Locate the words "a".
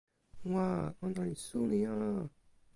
1.95-1.95